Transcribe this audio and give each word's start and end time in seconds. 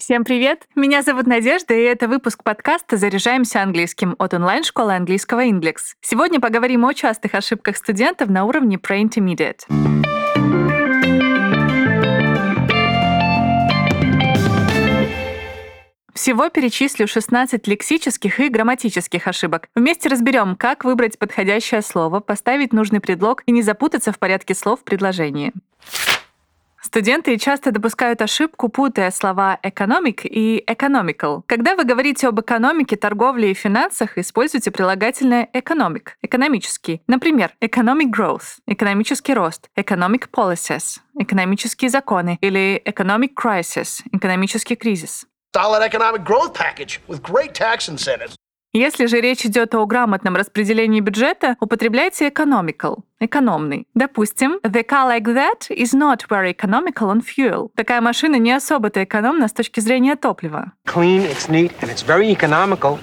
Всем 0.00 0.22
привет! 0.22 0.68
Меня 0.76 1.02
зовут 1.02 1.26
Надежда, 1.26 1.74
и 1.74 1.82
это 1.82 2.06
выпуск 2.06 2.44
подкаста 2.44 2.96
«Заряжаемся 2.96 3.62
английским» 3.62 4.14
от 4.20 4.32
онлайн-школы 4.32 4.94
английского 4.94 5.44
Inglix. 5.44 5.78
Сегодня 6.00 6.38
поговорим 6.38 6.84
о 6.84 6.94
частых 6.94 7.34
ошибках 7.34 7.76
студентов 7.76 8.28
на 8.28 8.44
уровне 8.44 8.76
Pre-Intermediate. 8.76 9.64
Всего 16.14 16.48
перечислю 16.48 17.08
16 17.08 17.66
лексических 17.66 18.38
и 18.38 18.48
грамматических 18.48 19.26
ошибок. 19.26 19.68
Вместе 19.74 20.08
разберем, 20.08 20.54
как 20.54 20.84
выбрать 20.84 21.18
подходящее 21.18 21.82
слово, 21.82 22.20
поставить 22.20 22.72
нужный 22.72 23.00
предлог 23.00 23.42
и 23.46 23.52
не 23.52 23.62
запутаться 23.62 24.12
в 24.12 24.20
порядке 24.20 24.54
слов 24.54 24.80
в 24.80 24.84
предложении. 24.84 25.52
Студенты 26.88 27.36
часто 27.36 27.70
допускают 27.70 28.22
ошибку, 28.22 28.70
путая 28.70 29.10
слова 29.10 29.58
economic 29.62 30.22
и 30.24 30.64
economical. 30.66 31.42
Когда 31.46 31.76
вы 31.76 31.84
говорите 31.84 32.26
об 32.28 32.40
экономике, 32.40 32.96
торговле 32.96 33.50
и 33.50 33.54
финансах, 33.54 34.16
используйте 34.16 34.70
прилагательное 34.70 35.50
economic, 35.52 36.12
экономический. 36.22 37.02
Например, 37.06 37.52
economic 37.60 38.10
growth, 38.10 38.60
экономический 38.66 39.34
рост, 39.34 39.68
economic 39.76 40.30
policies, 40.34 41.00
экономические 41.18 41.90
законы 41.90 42.38
или 42.40 42.82
economic 42.86 43.32
crisis, 43.36 44.00
экономический 44.10 44.74
кризис. 44.74 45.26
Solid 45.54 45.82
economic 45.82 46.24
growth 46.24 46.54
package 46.54 47.00
with 47.06 47.20
great 47.20 47.52
tax 47.52 47.90
incentives. 47.90 48.34
Если 48.74 49.06
же 49.06 49.20
речь 49.22 49.46
идет 49.46 49.74
о 49.74 49.86
грамотном 49.86 50.36
распределении 50.36 51.00
бюджета, 51.00 51.56
употребляйте 51.58 52.28
economical, 52.28 52.98
экономный. 53.18 53.86
Допустим, 53.94 54.60
the 54.62 54.84
car 54.86 55.08
like 55.08 55.24
that 55.24 55.70
is 55.70 55.94
not 55.94 56.28
very 56.28 56.54
economical 56.54 57.08
on 57.10 57.22
fuel. 57.22 57.70
Такая 57.76 58.02
машина 58.02 58.36
не 58.36 58.52
особо-то 58.52 59.02
экономна 59.02 59.48
с 59.48 59.52
точки 59.52 59.80
зрения 59.80 60.16
топлива. 60.16 60.72
clean, 60.84 61.22
it's 61.22 61.48
neat, 61.48 61.72
and 61.80 61.90
it's 61.90 62.04
very 62.06 62.30
economical. 62.30 62.98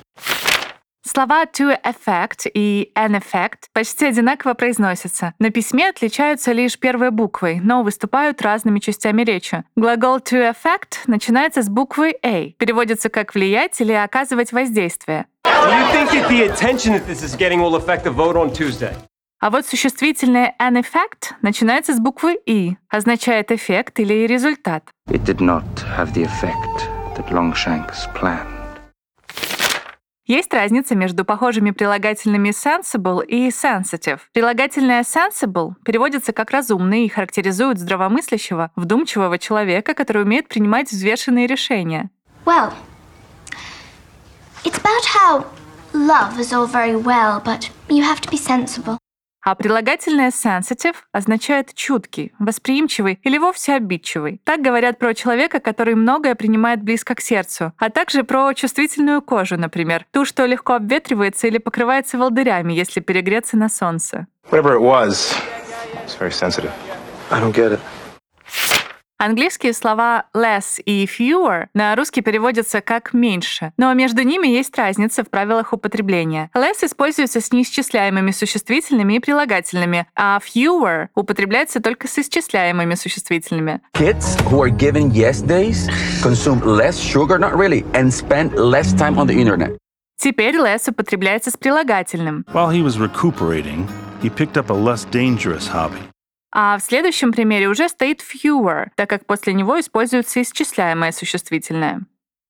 Слова 1.07 1.45
to 1.45 1.79
effect 1.83 2.49
и 2.51 2.91
an 2.95 3.11
effect 3.11 3.69
почти 3.73 4.07
одинаково 4.07 4.55
произносятся. 4.55 5.33
На 5.37 5.51
письме 5.51 5.89
отличаются 5.89 6.51
лишь 6.51 6.79
первой 6.79 7.11
буквой, 7.11 7.59
но 7.61 7.83
выступают 7.83 8.41
разными 8.41 8.79
частями 8.79 9.21
речи. 9.21 9.63
Глагол 9.75 10.17
to 10.17 10.51
effect 10.51 10.97
начинается 11.05 11.61
с 11.61 11.69
буквы 11.69 12.15
A, 12.23 12.53
переводится 12.57 13.09
как 13.09 13.35
«влиять» 13.35 13.79
или 13.81 13.93
«оказывать 13.93 14.51
воздействие». 14.51 15.27
А 19.41 19.49
вот 19.51 19.67
существительное 19.67 20.55
an 20.59 20.81
effect 20.81 21.33
начинается 21.43 21.93
с 21.93 21.99
буквы 21.99 22.39
«и», 22.47 22.77
означает 22.89 23.51
эффект 23.51 23.99
или 23.99 24.25
результат. 24.25 24.83
It 25.07 25.23
did 25.23 25.39
not 25.39 25.63
have 25.95 26.13
the 26.13 26.23
effect 26.25 26.89
that 27.15 27.29
Longshanks 27.29 28.07
planned. 28.15 28.54
Есть 30.27 30.51
разница 30.53 30.95
между 30.95 31.23
похожими 31.23 31.69
прилагательными 31.69 32.49
sensible 32.49 33.23
и 33.23 33.49
sensitive. 33.49 34.19
Прилагательное 34.33 35.03
sensible 35.03 35.73
переводится 35.83 36.33
как 36.33 36.49
разумный 36.49 37.05
и 37.05 37.09
характеризует 37.09 37.77
здравомыслящего, 37.77 38.71
вдумчивого 38.75 39.37
человека, 39.37 39.93
который 39.93 40.23
умеет 40.23 40.47
принимать 40.47 40.91
взвешенные 40.91 41.45
решения. 41.45 42.09
Well, 42.43 42.73
it's 44.63 44.79
about 44.79 45.05
how 45.05 45.45
love 45.93 46.39
is 46.39 46.51
all 46.51 46.65
very 46.65 46.95
well, 46.95 47.39
but 47.43 47.69
you 47.87 48.03
have 48.03 48.19
to 48.21 48.29
be 48.31 48.37
sensible. 48.37 48.97
А 49.45 49.53
прилагательное 49.53 50.31
sensitive 50.31 50.95
означает 51.11 51.75
чуткий, 51.75 52.33
восприимчивый 52.39 53.19
или 53.21 53.37
вовсе 53.37 53.75
обидчивый. 53.75 54.41
Так 54.43 54.61
говорят 54.61 54.97
про 54.97 55.13
человека, 55.13 55.59
который 55.59 55.93
многое 55.93 56.33
принимает 56.33 56.81
близко 56.81 57.13
к 57.13 57.21
сердцу, 57.21 57.71
а 57.77 57.91
также 57.91 58.23
про 58.23 58.51
чувствительную 58.55 59.21
кожу, 59.21 59.55
например, 59.55 60.07
ту, 60.09 60.25
что 60.25 60.47
легко 60.47 60.73
обветривается 60.73 61.45
или 61.45 61.59
покрывается 61.59 62.17
волдырями, 62.17 62.73
если 62.73 63.01
перегреться 63.01 63.55
на 63.55 63.69
солнце. 63.69 64.25
Whatever 64.49 64.73
it 64.73 64.81
was, 64.81 65.35
it's 66.03 66.17
very 66.19 66.31
sensitive. 66.31 66.71
I 67.29 67.39
don't 67.39 67.53
get 67.53 67.73
it. 67.73 67.79
Английские 69.25 69.73
слова 69.73 70.25
less 70.35 70.79
и 70.85 71.03
fewer 71.05 71.65
на 71.73 71.95
русский 71.95 72.21
переводятся 72.21 72.79
как 72.79 73.11
«меньше», 73.11 73.73
но 73.75 73.91
между 73.95 74.21
ними 74.21 74.47
есть 74.47 74.77
разница 74.77 75.23
в 75.23 75.31
правилах 75.31 75.73
употребления. 75.73 76.51
Less 76.55 76.83
используется 76.85 77.41
с 77.41 77.51
неисчисляемыми 77.51 78.29
существительными 78.29 79.15
и 79.15 79.19
прилагательными, 79.19 80.05
а 80.15 80.37
fewer 80.37 81.07
употребляется 81.15 81.79
только 81.79 82.07
с 82.07 82.19
исчисляемыми 82.19 82.93
существительными. 82.93 83.81
Kids 83.95 84.37
who 84.51 84.61
are 84.61 84.69
given 84.69 85.09
yes 85.11 85.41
days 85.41 85.89
consume 86.21 86.61
less 86.61 86.99
sugar, 86.99 87.39
not 87.39 87.55
really, 87.55 87.83
and 87.93 88.11
spend 88.13 88.53
less 88.53 88.93
time 88.93 89.17
on 89.17 89.25
the 89.25 89.33
internet. 89.33 89.75
Теперь 90.17 90.55
less 90.55 90.87
употребляется 90.87 91.49
с 91.49 91.57
прилагательным. 91.57 92.45
While 92.53 92.69
he 92.69 92.83
was 92.83 92.99
recuperating, 92.99 93.87
he 94.21 94.29
picked 94.29 94.55
up 94.55 94.69
a 94.69 94.73
less 94.73 95.03
dangerous 95.09 95.67
hobby. 95.67 95.97
А 96.57 96.77
в 96.77 96.81
следующем 96.81 97.33
примере 97.33 97.67
уже 97.67 97.89
стоит 97.89 98.21
fewer, 98.21 98.85
так 98.95 99.09
как 99.09 99.25
после 99.25 99.51
него 99.51 99.77
используется 99.77 100.41
исчисляемое 100.41 101.11
существительное. 101.11 102.03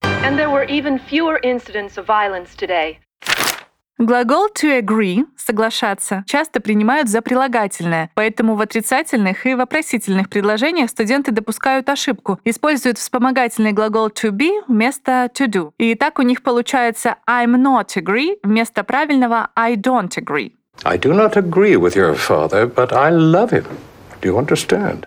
And 0.03 0.38
there 0.38 0.51
were 0.51 0.67
even 0.69 1.01
fewer 1.09 1.39
incidents 1.41 1.97
of 1.97 2.05
violence 2.05 2.49
today. 2.55 2.97
Глагол 3.97 4.49
to 4.53 4.79
agree— 4.79 5.25
соглашаться— 5.35 6.23
часто 6.27 6.59
принимают 6.59 7.09
за 7.09 7.23
прилагательное, 7.23 8.11
поэтому 8.13 8.53
в 8.53 8.61
отрицательных 8.61 9.47
и 9.47 9.55
вопросительных 9.55 10.29
предложениях 10.29 10.91
студенты 10.91 11.31
допускают 11.31 11.89
ошибку, 11.89 12.39
используют 12.44 12.99
вспомогательный 12.99 13.71
глагол 13.71 14.09
to 14.09 14.29
be 14.29 14.51
вместо 14.67 15.31
to 15.33 15.47
do. 15.47 15.71
И 15.79 15.95
так 15.95 16.19
у 16.19 16.21
них 16.21 16.44
получается 16.44 17.15
I'm 17.27 17.55
not 17.55 17.95
agree 17.95 18.38
вместо 18.44 18.83
правильного 18.83 19.49
I 19.55 19.75
don't 19.75 20.15
agree. 20.15 20.51
I 20.83 20.99
do 20.99 21.11
not 21.13 21.35
agree 21.38 21.75
with 21.75 21.95
your 21.95 22.13
father, 22.13 22.67
but 22.67 22.94
I 22.94 23.09
love 23.09 23.49
him. 23.49 23.65
Do 24.25 24.31
you 24.31 24.44
understand? 24.44 25.06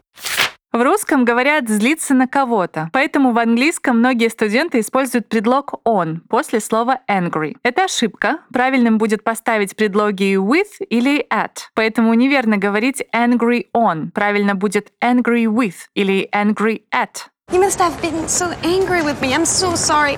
В 0.71 0.81
русском 0.81 1.25
говорят 1.25 1.69
«злиться 1.69 2.15
на 2.15 2.29
кого-то», 2.29 2.89
поэтому 2.93 3.33
в 3.33 3.39
английском 3.39 3.99
многие 3.99 4.29
студенты 4.29 4.79
используют 4.79 5.29
предлог 5.29 5.75
on 5.85 6.19
после 6.29 6.61
слова 6.61 7.01
angry. 7.11 7.57
Это 7.65 7.87
ошибка. 7.87 8.39
Правильным 8.53 8.97
будет 8.97 9.25
поставить 9.25 9.75
предлоги 9.75 10.37
with 10.37 10.87
или 10.89 11.27
at. 11.33 11.67
Поэтому 11.75 12.15
неверно 12.15 12.59
говорить 12.59 13.03
angry 13.13 13.67
on. 13.75 14.13
Правильно 14.13 14.55
будет 14.55 14.93
angry 15.03 15.47
with 15.47 15.89
или 15.95 16.29
angry 16.33 16.83
at. 16.95 17.27
You 17.51 17.61
must 17.61 17.81
have 17.81 18.01
been 18.01 18.29
so 18.29 18.55
angry 18.63 19.03
with 19.03 19.21
me. 19.21 19.35
I'm 19.35 19.47
so 19.47 19.75
sorry. 19.75 20.17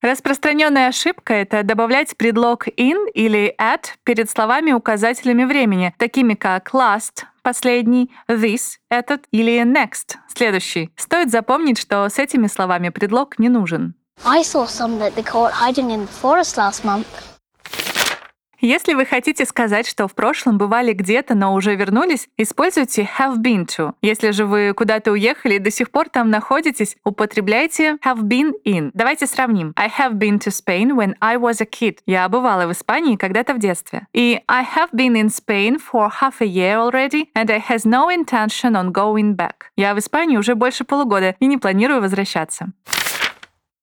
Распространенная 0.00 0.88
ошибка— 0.88 1.34
это 1.34 1.62
добавлять 1.62 2.16
предлог 2.16 2.68
in 2.68 3.06
или 3.14 3.54
at 3.60 3.84
перед 4.04 4.30
словами-указателями 4.30 5.44
времени, 5.44 5.94
такими 5.98 6.34
как 6.34 6.70
last— 6.72 7.24
последний, 7.42 8.10
this— 8.28 8.76
этот 8.90 9.24
или 9.30 9.62
next— 9.64 10.16
следующий. 10.34 10.90
Стоит 10.96 11.30
запомнить, 11.30 11.78
что 11.78 12.08
с 12.08 12.18
этими 12.18 12.46
словами 12.46 12.88
предлог 12.88 13.38
не 13.38 13.48
нужен. 13.48 13.94
I 14.24 14.42
saw 14.42 14.66
some 14.66 14.98
that 14.98 15.14
they 15.14 15.24
caught 15.24 15.52
hiding 15.52 15.90
in 15.90 16.06
the 16.06 16.20
forest 16.22 16.56
last 16.56 16.84
month. 16.84 17.31
Если 18.64 18.94
вы 18.94 19.06
хотите 19.06 19.44
сказать, 19.44 19.88
что 19.88 20.06
в 20.06 20.14
прошлом 20.14 20.56
бывали 20.56 20.92
где-то, 20.92 21.34
но 21.34 21.52
уже 21.52 21.74
вернулись, 21.74 22.28
используйте 22.38 23.08
have 23.18 23.38
been 23.38 23.66
to. 23.66 23.94
Если 24.02 24.30
же 24.30 24.46
вы 24.46 24.72
куда-то 24.72 25.10
уехали 25.10 25.54
и 25.54 25.58
до 25.58 25.72
сих 25.72 25.90
пор 25.90 26.08
там 26.08 26.30
находитесь, 26.30 26.96
употребляйте 27.04 27.96
have 28.06 28.20
been 28.20 28.52
in. 28.64 28.92
Давайте 28.94 29.26
сравним. 29.26 29.72
I 29.74 29.88
have 29.88 30.12
been 30.12 30.38
to 30.38 30.52
Spain 30.52 30.94
when 30.94 31.16
I 31.20 31.38
was 31.38 31.60
a 31.60 31.66
kid. 31.66 31.98
Я 32.06 32.28
бывала 32.28 32.68
в 32.68 32.72
Испании 32.72 33.16
когда-то 33.16 33.54
в 33.54 33.58
детстве. 33.58 34.06
И 34.12 34.40
I 34.46 34.64
have 34.64 34.92
been 34.92 35.20
in 35.20 35.26
Spain 35.26 35.80
for 35.80 36.08
half 36.20 36.34
a 36.40 36.46
year 36.46 36.76
already, 36.76 37.30
and 37.34 37.50
I 37.50 37.60
has 37.68 37.84
no 37.84 38.10
intention 38.10 38.76
on 38.76 38.92
going 38.92 39.34
back. 39.34 39.72
Я 39.74 39.92
в 39.92 39.98
Испании 39.98 40.36
уже 40.36 40.54
больше 40.54 40.84
полугода 40.84 41.34
и 41.40 41.46
не 41.46 41.58
планирую 41.58 42.00
возвращаться. 42.00 42.72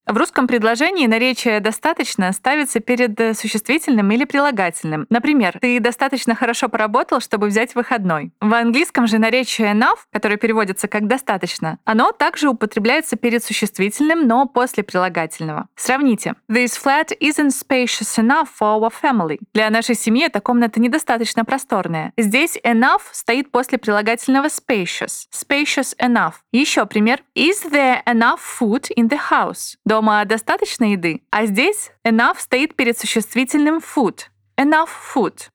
В 0.10 0.18
русском 0.18 0.48
предложении 0.48 1.06
наречие 1.06 1.60
«достаточно» 1.60 2.32
ставится 2.32 2.80
перед 2.80 3.20
э, 3.20 3.36
существительным 3.36 4.10
или 4.10 4.26
прилагательным. 4.26 5.06
Например, 5.12 5.60
«ты 5.62 5.80
достаточно 5.80 6.34
хорошо 6.34 6.68
поработал, 6.68 7.20
чтобы 7.20 7.46
взять 7.46 7.76
выходной». 7.76 8.32
В 8.42 8.52
английском 8.52 9.06
же 9.06 9.20
наречие 9.20 9.72
enough, 9.72 10.00
которое 10.12 10.38
переводится 10.38 10.88
как 10.88 11.06
«достаточно», 11.06 11.78
оно 11.86 12.12
также 12.12 12.50
употребляется 12.50 13.18
перед 13.18 13.44
существительным, 13.44 14.28
но 14.28 14.48
после 14.48 14.82
прилагательного. 14.82 15.68
Сравните. 15.76 16.34
This 16.52 16.72
flat 16.84 17.16
isn't 17.22 17.52
spacious 17.52 18.18
enough 18.18 18.48
for 18.60 18.80
our 18.82 18.92
family. 18.92 19.38
Для 19.54 19.70
нашей 19.70 19.94
семьи 19.94 20.26
эта 20.26 20.42
комната 20.42 20.80
недостаточно 20.80 21.46
просторная. 21.46 22.14
Здесь 22.18 22.58
enough 22.64 23.02
стоит 23.12 23.52
после 23.52 23.78
прилагательного 23.78 24.48
spacious. 24.48 25.28
Spacious 25.32 25.96
enough. 26.00 26.34
Еще 26.52 26.88
пример. 26.88 27.20
Is 27.36 27.70
there 27.72 28.04
enough 28.08 28.40
food 28.60 28.88
in 28.98 29.08
the 29.08 29.20
house? 29.30 29.76
Дома 30.00 30.24
достаточно 30.24 30.94
еды? 30.94 31.24
А 31.30 31.46
здесь 31.46 31.92
enough 32.08 32.38
стоит 32.40 32.74
перед 32.78 32.98
существительным 32.98 33.80
food. 33.80 34.20
Enough 34.58 34.88
food. 35.14 35.50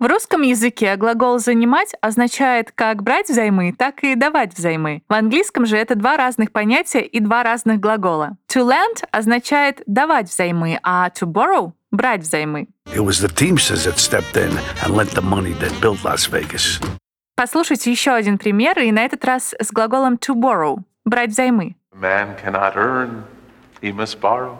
В 0.00 0.06
русском 0.06 0.42
языке 0.42 0.96
глагол 0.96 1.38
«занимать» 1.38 1.94
означает 2.00 2.72
как 2.72 3.04
брать 3.04 3.28
взаймы, 3.28 3.72
так 3.72 4.02
и 4.02 4.16
давать 4.16 4.52
взаймы. 4.54 5.04
В 5.08 5.12
английском 5.12 5.64
же 5.64 5.76
это 5.76 5.94
два 5.94 6.16
разных 6.16 6.50
понятия 6.50 7.02
и 7.02 7.20
два 7.20 7.44
разных 7.44 7.78
глагола. 7.78 8.36
To 8.48 8.68
lend 8.68 9.06
означает 9.12 9.84
давать 9.86 10.28
взаймы, 10.28 10.80
а 10.82 11.08
to 11.10 11.24
borrow— 11.24 11.70
брать 11.92 12.22
взаймы. 12.22 12.66
It 12.86 13.04
was 13.04 13.24
the 13.24 13.32
Teamsters 13.32 13.84
that 13.86 13.98
stepped 13.98 14.34
in 14.34 14.50
and 14.82 14.96
lent 14.96 15.14
the 15.14 15.22
money 15.22 15.56
that 15.60 15.70
built 15.80 16.02
Las 16.02 16.28
Vegas. 16.28 16.84
Послушайте 17.36 17.92
еще 17.92 18.10
один 18.10 18.38
пример, 18.38 18.76
и 18.80 18.90
на 18.90 19.04
этот 19.04 19.24
раз 19.24 19.54
с 19.60 19.70
глаголом 19.70 20.14
to 20.14 20.34
borrow— 20.34 20.78
брать 21.04 21.30
взаймы. 21.30 21.76
Man 21.94 22.36
cannot 22.42 22.76
earn, 22.76 23.24
he 23.80 23.92
must 23.92 24.20
borrow. 24.20 24.58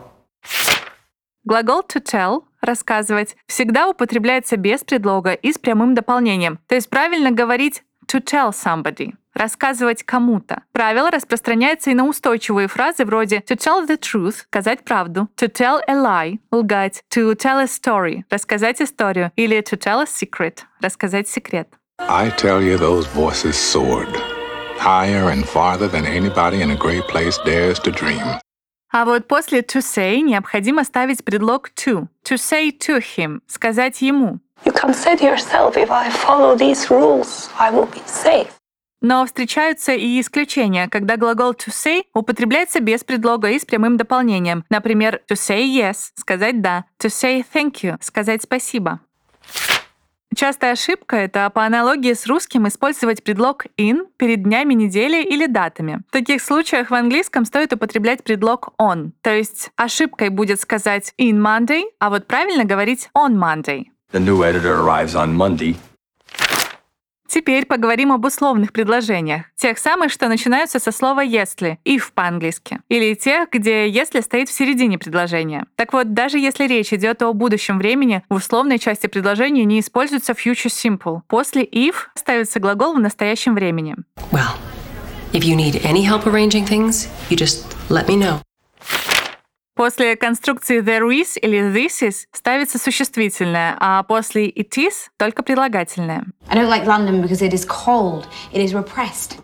Глагол 1.43 1.83
to 1.83 2.01
tell— 2.01 2.45
рассказывать— 2.61 3.35
всегда 3.47 3.87
употребляется 3.89 4.57
без 4.57 4.83
предлога 4.83 5.33
и 5.33 5.51
с 5.51 5.57
прямым 5.57 5.93
дополнением. 5.93 6.59
То 6.67 6.75
есть 6.75 6.89
правильно 6.89 7.31
говорить 7.31 7.83
to 8.07 8.23
tell 8.23 8.51
somebody— 8.51 9.13
рассказывать 9.33 10.03
кому-то. 10.03 10.63
Правило 10.71 11.11
распространяется 11.11 11.91
и 11.91 11.93
на 11.93 12.05
устойчивые 12.05 12.67
фразы 12.67 13.03
вроде 13.05 13.39
to 13.39 13.57
tell 13.57 13.85
the 13.85 13.99
truth— 13.99 14.43
сказать 14.49 14.83
правду, 14.85 15.27
to 15.35 15.47
tell 15.47 15.81
a 15.87 15.93
lie— 15.93 16.39
лгать, 16.51 17.03
to 17.13 17.35
tell 17.35 17.59
a 17.59 17.65
story— 17.65 18.23
рассказать 18.29 18.81
историю 18.81 19.31
или 19.35 19.59
to 19.59 19.77
tell 19.77 20.01
a 20.01 20.05
secret— 20.05 20.59
рассказать 20.81 21.27
секрет. 21.27 21.67
I 21.99 22.31
tell 22.31 22.61
you, 22.61 22.77
those 22.77 23.05
voices 23.13 23.55
soared 23.55 24.34
higher 24.77 25.29
and 25.29 25.45
farther 25.47 25.87
than 25.87 26.05
anybody 26.05 26.61
in 26.61 26.71
a 26.71 26.75
great 26.75 27.07
place 27.07 27.37
dares 27.45 27.79
to 27.79 27.91
dream. 27.91 28.39
А 28.91 29.03
вот 29.03 29.27
после 29.27 29.61
to 29.61 29.81
say 29.81 30.21
необходимо 30.21 30.83
ставить 30.83 31.23
предлог 31.23 31.69
to. 31.75 32.07
To 32.23 32.37
say 32.37 32.71
to 32.71 32.99
him— 32.99 33.41
сказать 33.47 34.01
ему. 34.01 34.39
You 34.63 34.71
can 34.71 34.93
say 34.93 35.15
to 35.17 35.25
yourself, 35.25 35.75
if 35.75 35.91
I 35.91 36.09
follow 36.09 36.55
these 36.55 36.89
rules, 36.89 37.49
I 37.59 37.71
will 37.71 37.87
be 37.87 38.01
safe. 38.05 38.47
Но 39.01 39.25
встречаются 39.25 39.91
и 39.93 40.19
исключения, 40.19 40.87
когда 40.89 41.17
глагол 41.17 41.51
to 41.51 41.69
say 41.69 42.03
употребляется 42.13 42.79
без 42.79 43.03
предлога 43.03 43.51
и 43.51 43.59
с 43.59 43.65
прямым 43.65 43.97
дополнением. 43.97 44.63
Например, 44.69 45.21
to 45.29 45.35
say 45.35 45.63
yes— 45.63 46.11
сказать 46.15 46.61
«да», 46.61 46.85
to 46.99 47.09
say 47.09 47.45
thank 47.53 47.83
you— 47.83 47.97
сказать 48.01 48.41
«спасибо». 48.41 49.01
Частая 50.35 50.73
ошибка— 50.73 51.15
это 51.17 51.49
по 51.49 51.65
аналогии 51.65 52.13
с 52.13 52.27
русским 52.27 52.67
использовать 52.67 53.23
предлог 53.23 53.65
in 53.77 54.07
перед 54.17 54.43
днями 54.43 54.73
недели 54.73 55.23
или 55.23 55.45
датами. 55.45 56.01
В 56.09 56.11
таких 56.11 56.41
случаях 56.41 56.89
в 56.91 56.93
английском 56.93 57.45
стоит 57.45 57.71
употреблять 57.71 58.23
предлог 58.23 58.73
on. 58.77 59.11
То 59.21 59.33
есть 59.33 59.71
ошибкой 59.77 60.29
будет 60.29 60.59
сказать 60.59 61.13
in 61.17 61.39
Monday, 61.39 61.83
а 61.99 62.09
вот 62.09 62.27
правильно 62.27 62.65
говорить 62.65 63.09
on 63.15 63.35
Monday. 63.35 63.85
The 64.11 64.19
new 64.19 64.43
editor 64.43 64.75
arrives 64.75 65.15
on 65.15 65.33
Monday. 65.33 65.77
Теперь 67.35 67.65
поговорим 67.65 68.13
об 68.13 68.23
условных 68.23 68.71
предложениях. 68.71 69.47
Тех 69.57 69.77
самых, 69.77 70.09
что 70.09 70.29
начинаются 70.29 70.79
со 70.79 70.93
слова 70.93 71.19
«если»— 71.19 71.79
if 71.85 72.13
по-английски. 72.13 72.79
Или 72.87 73.13
тех, 73.13 73.49
где 73.51 73.89
«если» 73.89 74.21
стоит 74.21 74.47
в 74.47 74.53
середине 74.53 74.97
предложения. 74.97 75.65
Так 75.75 75.91
вот, 75.91 76.13
даже 76.13 76.39
если 76.39 76.65
речь 76.65 76.93
идет 76.93 77.21
о 77.23 77.33
будущем 77.33 77.77
времени, 77.77 78.23
в 78.29 78.35
условной 78.35 78.79
части 78.79 79.07
предложения 79.07 79.65
не 79.65 79.81
используется 79.81 80.31
future 80.31 80.71
simple. 80.71 81.23
После 81.27 81.65
if 81.65 81.95
ставится 82.15 82.61
глагол 82.61 82.93
в 82.93 83.01
настоящем 83.01 83.53
времени. 83.53 83.97
Well, 84.31 84.55
if 85.33 85.43
you 85.43 85.57
need 85.57 85.83
any 85.83 86.05
help 86.05 86.25
arranging 86.25 86.65
things, 86.65 87.09
you 87.29 87.35
just 87.35 87.65
let 87.89 88.07
me 88.07 88.15
know. 88.15 88.39
После 89.75 90.15
конструкции 90.15 90.79
there 90.79 91.09
is 91.09 91.37
или 91.41 91.59
this 91.59 92.01
is 92.01 92.27
ставится 92.31 92.79
существительное, 92.79 93.75
а 93.77 94.03
после 94.03 94.47
it 94.47 94.71
is— 94.77 94.93
только 95.17 95.43
прилагательное. 95.43 96.23
I 96.47 96.55
don't 96.55 96.69
like 96.69 96.85
London 96.85 97.21
because 97.21 97.41
it 97.41 97.51
is 97.51 97.67
cold. 97.67 98.25
It 98.53 98.63
is 98.63 98.71
repressed. 98.73 99.37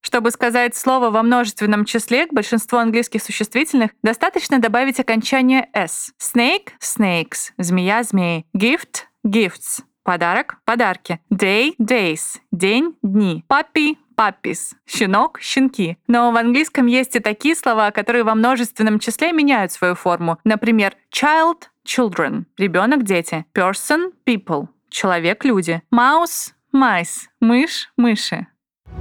Чтобы 0.00 0.30
сказать 0.30 0.74
слово 0.74 1.10
во 1.10 1.22
множественном 1.22 1.84
числе, 1.84 2.26
к 2.26 2.32
большинству 2.32 2.78
английских 2.78 3.22
существительных 3.22 3.90
достаточно 4.02 4.58
добавить 4.58 4.98
окончание 4.98 5.68
s. 5.74 6.12
Snake— 6.18 6.70
snakes, 6.80 7.52
змея— 7.58 8.02
змеи, 8.04 8.46
gift— 8.56 9.04
gifts, 9.26 9.82
подарок— 10.04 10.56
подарки, 10.64 11.20
day— 11.30 11.74
days, 11.78 12.38
день— 12.50 12.96
дни, 13.02 13.44
puppy 13.46 13.96
puppies, 14.16 14.74
щенок, 14.86 15.40
щенки. 15.40 15.96
Но 16.06 16.30
в 16.30 16.36
английском 16.36 16.86
есть 16.86 17.16
и 17.16 17.20
такие 17.20 17.54
слова, 17.54 17.90
которые 17.90 18.24
во 18.24 18.34
множественном 18.34 18.98
числе 18.98 19.32
меняют 19.32 19.72
свою 19.72 19.94
форму. 19.94 20.38
Например, 20.44 20.94
child, 21.12 21.64
children, 21.86 22.44
ребенок, 22.58 23.02
дети, 23.04 23.44
person, 23.54 24.12
people, 24.26 24.68
человек, 24.88 25.44
люди, 25.44 25.82
mouse, 25.92 26.52
mice, 26.72 27.28
мышь, 27.40 27.90
мыши. 27.96 28.46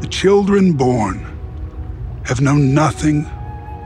The 0.01 0.09
children 0.09 0.77
born 0.77 1.19
have 2.25 2.41
known 2.41 2.73
nothing 2.73 3.25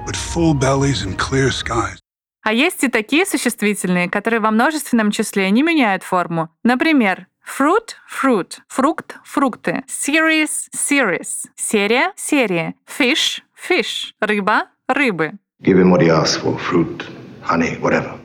but 0.05 0.15
full 0.15 0.53
bellies 0.53 1.03
and 1.03 1.17
clear 1.17 1.49
skies. 1.51 1.99
А 2.43 2.53
есть 2.53 2.83
и 2.83 2.89
такие 2.89 3.25
существительные, 3.25 4.07
которые 4.07 4.39
во 4.39 4.51
множественном 4.51 5.09
числе 5.09 5.49
не 5.49 5.63
меняют 5.63 6.03
форму. 6.03 6.49
Например, 6.63 7.25
Fruit— 7.45 7.95
fruit. 8.09 8.59
Фрукт— 8.67 9.17
фрукты. 9.23 9.83
Series— 9.87 10.67
series. 10.73 11.47
Серия— 11.55 12.11
серия. 12.15 12.73
Fish— 12.85 13.41
fish. 13.69 14.11
Рыба— 14.19 14.67
рыбы. 14.87 15.33
Give 15.61 15.77
him 15.77 15.91
what 15.91 16.01
he 16.01 16.09
asks 16.09 16.41
for 16.41 16.57
fruit, 16.57 17.05
honey, 17.47 17.79
whatever. 17.79 18.19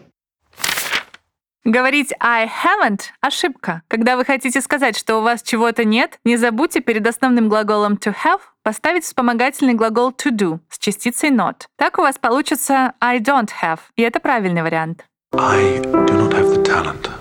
Говорить 1.65 2.13
I 2.21 2.47
haven't— 2.47 3.11
ошибка. 3.21 3.83
Когда 3.87 4.17
вы 4.17 4.25
хотите 4.25 4.61
сказать, 4.63 4.97
что 4.97 5.19
у 5.19 5.23
вас 5.23 5.43
чего-то 5.43 5.85
нет, 5.85 6.19
не 6.25 6.37
забудьте 6.39 6.81
перед 6.81 7.07
основным 7.07 7.49
глаголом 7.49 7.95
to 7.95 8.15
have 8.25 8.41
поставить 8.63 9.05
вспомогательный 9.05 9.75
глагол 9.75 10.11
to 10.11 10.31
do 10.31 10.61
с 10.71 10.79
частицей 10.79 11.31
not. 11.31 11.67
Так 11.77 11.99
у 11.99 12.03
вас 12.03 12.19
получится 12.19 12.95
I 13.01 13.19
don't 13.21 13.51
have, 13.63 13.81
и 13.97 14.03
это 14.03 14.21
правильный 14.21 14.63
вариант. 14.63 15.05
I 15.35 15.79
do 15.83 16.15
not 16.15 16.33
have 16.33 16.49
the 16.49 16.65
talent 16.65 17.20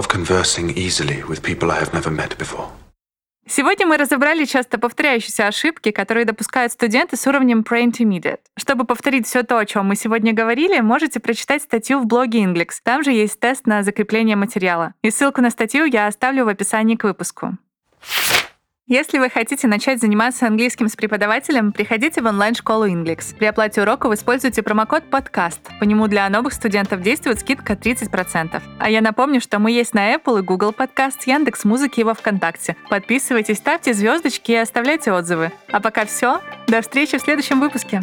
of 0.00 0.08
conversing 0.08 0.68
easily 0.84 1.18
with 1.30 1.40
people 1.42 1.70
I 1.70 1.78
have 1.82 1.92
never 1.92 2.10
met 2.10 2.32
before. 2.38 2.68
Сегодня 3.46 3.84
мы 3.84 3.96
разобрали 3.96 4.44
часто 4.44 4.78
повторяющиеся 4.78 5.48
ошибки, 5.48 5.90
которые 5.90 6.24
допускают 6.24 6.72
студенты 6.72 7.16
с 7.16 7.26
уровнем 7.26 7.64
pre-intermediate. 7.68 8.38
Чтобы 8.56 8.84
повторить 8.84 9.26
все 9.26 9.42
то, 9.42 9.58
о 9.58 9.66
чем 9.66 9.86
мы 9.86 9.96
сегодня 9.96 10.32
говорили, 10.32 10.78
можете 10.80 11.18
прочитать 11.18 11.62
статью 11.62 11.98
в 11.98 12.06
блоге 12.06 12.44
Inglix. 12.44 12.74
Там 12.84 13.02
же 13.02 13.10
есть 13.10 13.40
тест 13.40 13.66
на 13.66 13.82
закрепление 13.82 14.36
материала. 14.36 14.94
И 15.02 15.10
ссылку 15.10 15.40
на 15.40 15.50
статью 15.50 15.84
я 15.84 16.06
оставлю 16.06 16.44
в 16.44 16.48
описании 16.48 16.94
к 16.94 17.02
выпуску. 17.02 17.58
Если 18.90 19.20
вы 19.20 19.30
хотите 19.30 19.68
начать 19.68 20.00
заниматься 20.00 20.48
английским 20.48 20.88
с 20.88 20.96
преподавателем, 20.96 21.70
приходите 21.70 22.22
в 22.22 22.26
онлайн-школу 22.26 22.88
Inglix. 22.88 23.36
При 23.38 23.46
оплате 23.46 23.82
уроков 23.82 24.12
используйте 24.14 24.64
промокод 24.64 25.04
«Подкаст». 25.08 25.60
По 25.78 25.84
нему 25.84 26.08
для 26.08 26.28
новых 26.28 26.52
студентов 26.52 27.00
действует 27.00 27.38
скидка 27.38 27.74
30%. 27.74 28.60
А 28.80 28.90
я 28.90 29.00
напомню, 29.00 29.40
что 29.40 29.60
мы 29.60 29.70
есть 29.70 29.94
на 29.94 30.12
Apple 30.12 30.40
и 30.40 30.42
Google 30.42 30.74
Podcast, 30.76 31.18
Яндекс 31.26 31.64
Музыки 31.64 32.00
и 32.00 32.02
во 32.02 32.14
Вконтакте. 32.14 32.74
Подписывайтесь, 32.88 33.58
ставьте 33.58 33.94
звездочки 33.94 34.50
и 34.50 34.56
оставляйте 34.56 35.12
отзывы. 35.12 35.52
А 35.70 35.78
пока 35.78 36.04
все. 36.04 36.40
До 36.66 36.82
встречи 36.82 37.16
в 37.16 37.20
следующем 37.20 37.60
выпуске. 37.60 38.02